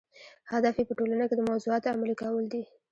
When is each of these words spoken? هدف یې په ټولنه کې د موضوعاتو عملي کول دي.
هدف 0.51 0.75
یې 0.79 0.87
په 0.87 0.93
ټولنه 0.97 1.25
کې 1.29 1.35
د 1.37 1.41
موضوعاتو 1.49 1.91
عملي 1.93 2.15
کول 2.21 2.45
دي. 2.53 2.63